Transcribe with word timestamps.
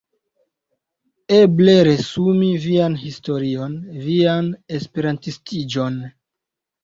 Eble 1.35 1.75
resumi 1.87 2.47
vian 2.63 2.95
historion, 3.01 3.75
vian 4.07 4.49
esperantistiĝon. 4.79 6.01